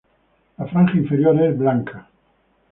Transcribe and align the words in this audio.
La 0.61 0.65
franja 0.71 0.97
inferior 1.01 1.39
es 1.49 1.55
blanca. 1.63 2.05